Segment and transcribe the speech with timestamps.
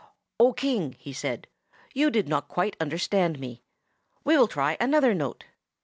[0.39, 1.45] "O King," he said,
[1.93, 3.61] "you did not quite understand me.
[4.23, 5.43] We will try another note."